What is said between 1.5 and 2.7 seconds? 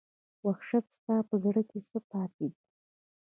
کې څـه پاتې دي